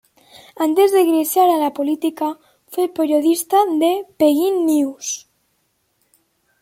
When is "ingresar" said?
1.05-1.47